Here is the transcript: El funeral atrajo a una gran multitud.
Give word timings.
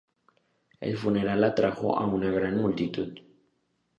El 0.79 0.97
funeral 0.97 1.43
atrajo 1.43 1.95
a 1.95 2.07
una 2.07 2.31
gran 2.31 2.57
multitud. 2.57 3.19